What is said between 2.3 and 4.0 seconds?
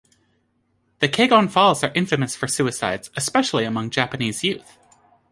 for suicides, especially among